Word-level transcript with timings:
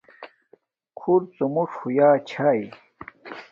خُرڎُمُݽ 0.99 1.71
ہݸݵئ 1.79 2.09
چھݳݵے. 2.29 2.67